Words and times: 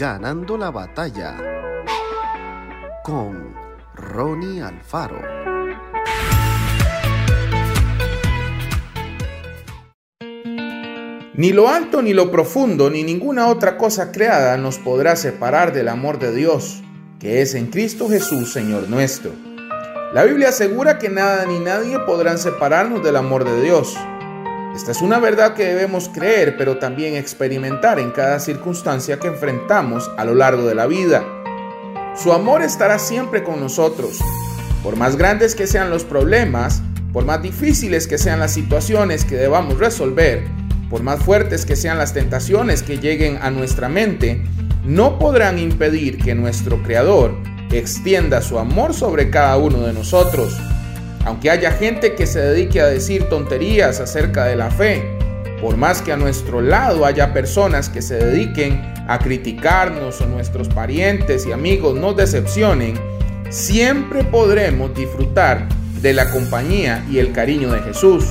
Ganando 0.00 0.56
la 0.56 0.70
batalla 0.70 1.36
con 3.04 3.54
Ronnie 3.94 4.62
Alfaro. 4.62 5.20
Ni 11.34 11.52
lo 11.52 11.68
alto, 11.68 12.00
ni 12.00 12.14
lo 12.14 12.30
profundo, 12.30 12.88
ni 12.88 13.02
ninguna 13.02 13.48
otra 13.48 13.76
cosa 13.76 14.10
creada 14.10 14.56
nos 14.56 14.78
podrá 14.78 15.16
separar 15.16 15.74
del 15.74 15.88
amor 15.88 16.18
de 16.18 16.34
Dios, 16.34 16.82
que 17.18 17.42
es 17.42 17.54
en 17.54 17.66
Cristo 17.66 18.08
Jesús, 18.08 18.54
Señor 18.54 18.88
nuestro. 18.88 19.32
La 20.14 20.24
Biblia 20.24 20.48
asegura 20.48 20.98
que 20.98 21.10
nada 21.10 21.44
ni 21.44 21.58
nadie 21.58 21.98
podrán 22.06 22.38
separarnos 22.38 23.04
del 23.04 23.16
amor 23.16 23.44
de 23.44 23.60
Dios. 23.60 23.98
Esta 24.80 24.92
es 24.92 25.02
una 25.02 25.18
verdad 25.18 25.52
que 25.52 25.66
debemos 25.66 26.08
creer, 26.08 26.56
pero 26.56 26.78
también 26.78 27.14
experimentar 27.14 27.98
en 27.98 28.12
cada 28.12 28.40
circunstancia 28.40 29.18
que 29.18 29.26
enfrentamos 29.26 30.10
a 30.16 30.24
lo 30.24 30.34
largo 30.34 30.66
de 30.66 30.74
la 30.74 30.86
vida. 30.86 31.22
Su 32.16 32.32
amor 32.32 32.62
estará 32.62 32.98
siempre 32.98 33.42
con 33.42 33.60
nosotros. 33.60 34.20
Por 34.82 34.96
más 34.96 35.16
grandes 35.16 35.54
que 35.54 35.66
sean 35.66 35.90
los 35.90 36.04
problemas, 36.04 36.80
por 37.12 37.26
más 37.26 37.42
difíciles 37.42 38.06
que 38.06 38.16
sean 38.16 38.40
las 38.40 38.54
situaciones 38.54 39.26
que 39.26 39.36
debamos 39.36 39.78
resolver, 39.78 40.44
por 40.88 41.02
más 41.02 41.22
fuertes 41.22 41.66
que 41.66 41.76
sean 41.76 41.98
las 41.98 42.14
tentaciones 42.14 42.82
que 42.82 42.96
lleguen 42.96 43.38
a 43.42 43.50
nuestra 43.50 43.90
mente, 43.90 44.42
no 44.82 45.18
podrán 45.18 45.58
impedir 45.58 46.16
que 46.16 46.34
nuestro 46.34 46.82
Creador 46.82 47.34
extienda 47.70 48.40
su 48.40 48.58
amor 48.58 48.94
sobre 48.94 49.28
cada 49.28 49.58
uno 49.58 49.80
de 49.82 49.92
nosotros. 49.92 50.58
Aunque 51.24 51.50
haya 51.50 51.72
gente 51.72 52.14
que 52.14 52.26
se 52.26 52.40
dedique 52.40 52.80
a 52.80 52.86
decir 52.86 53.28
tonterías 53.28 54.00
acerca 54.00 54.44
de 54.44 54.56
la 54.56 54.70
fe, 54.70 55.18
por 55.60 55.76
más 55.76 56.00
que 56.00 56.12
a 56.12 56.16
nuestro 56.16 56.62
lado 56.62 57.04
haya 57.04 57.32
personas 57.34 57.88
que 57.88 58.00
se 58.00 58.16
dediquen 58.16 58.80
a 59.06 59.18
criticarnos 59.18 60.20
o 60.20 60.26
nuestros 60.26 60.68
parientes 60.68 61.46
y 61.46 61.52
amigos 61.52 61.96
nos 61.96 62.16
decepcionen, 62.16 62.94
siempre 63.50 64.24
podremos 64.24 64.94
disfrutar 64.94 65.68
de 66.00 66.14
la 66.14 66.30
compañía 66.30 67.04
y 67.10 67.18
el 67.18 67.32
cariño 67.32 67.72
de 67.72 67.80
Jesús. 67.80 68.24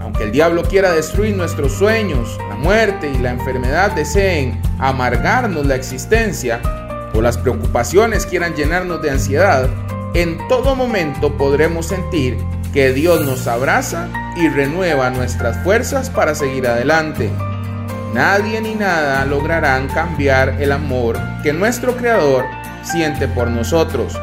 Aunque 0.00 0.24
el 0.24 0.32
diablo 0.32 0.62
quiera 0.62 0.92
destruir 0.92 1.34
nuestros 1.36 1.72
sueños, 1.72 2.38
la 2.48 2.54
muerte 2.54 3.10
y 3.10 3.18
la 3.18 3.30
enfermedad 3.30 3.92
deseen 3.92 4.60
amargarnos 4.78 5.66
la 5.66 5.74
existencia, 5.74 6.60
o 7.14 7.22
las 7.22 7.38
preocupaciones 7.38 8.26
quieran 8.26 8.54
llenarnos 8.54 9.00
de 9.00 9.10
ansiedad, 9.10 9.68
en 10.14 10.38
todo 10.48 10.76
momento 10.76 11.36
podremos 11.36 11.86
sentir 11.86 12.38
que 12.72 12.92
Dios 12.92 13.24
nos 13.24 13.46
abraza 13.48 14.08
y 14.36 14.48
renueva 14.48 15.10
nuestras 15.10 15.62
fuerzas 15.64 16.08
para 16.08 16.34
seguir 16.36 16.66
adelante. 16.68 17.30
Nadie 18.14 18.60
ni 18.60 18.76
nada 18.76 19.24
lograrán 19.26 19.88
cambiar 19.88 20.60
el 20.60 20.70
amor 20.70 21.18
que 21.42 21.52
nuestro 21.52 21.96
Creador 21.96 22.44
siente 22.84 23.26
por 23.26 23.48
nosotros. 23.48 24.16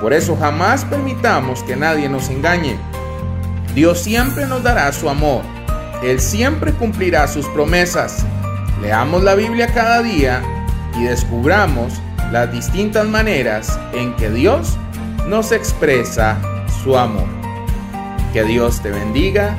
Por 0.00 0.12
eso 0.12 0.36
jamás 0.36 0.84
permitamos 0.84 1.64
que 1.64 1.74
nadie 1.74 2.08
nos 2.08 2.30
engañe. 2.30 2.78
Dios 3.74 3.98
siempre 3.98 4.46
nos 4.46 4.62
dará 4.62 4.92
su 4.92 5.10
amor. 5.10 5.42
Él 6.02 6.20
siempre 6.20 6.72
cumplirá 6.72 7.26
sus 7.26 7.46
promesas. 7.48 8.24
Leamos 8.80 9.24
la 9.24 9.34
Biblia 9.34 9.66
cada 9.74 10.00
día 10.00 10.42
y 10.96 11.04
descubramos 11.04 11.94
las 12.30 12.52
distintas 12.52 13.06
maneras 13.06 13.78
en 13.92 14.14
que 14.14 14.30
Dios 14.30 14.78
nos 15.28 15.52
expresa 15.52 16.40
su 16.82 16.96
amor. 16.96 17.28
Que 18.32 18.44
Dios 18.44 18.80
te 18.80 18.90
bendiga 18.90 19.56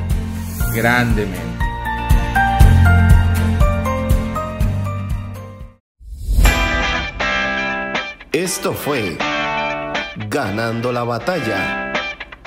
grandemente. 0.74 1.40
Esto 8.32 8.72
fue 8.72 9.16
Ganando 10.28 10.92
la 10.92 11.04
batalla 11.04 11.92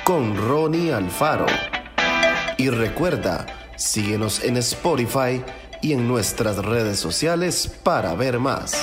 con 0.03 0.35
Ronnie 0.35 0.93
Alfaro. 0.93 1.45
Y 2.57 2.69
recuerda, 2.69 3.45
síguenos 3.77 4.43
en 4.43 4.57
Spotify 4.57 5.41
y 5.81 5.93
en 5.93 6.07
nuestras 6.07 6.57
redes 6.57 6.99
sociales 6.99 7.67
para 7.83 8.15
ver 8.15 8.39
más. 8.39 8.73